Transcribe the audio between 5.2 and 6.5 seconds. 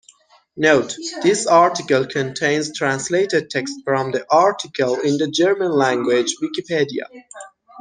German-language